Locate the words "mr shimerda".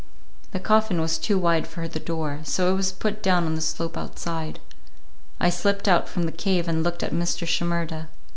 7.13-8.09